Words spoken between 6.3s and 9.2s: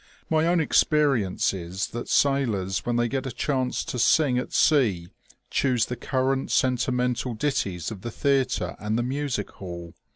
sentimental ditties of the theatre and the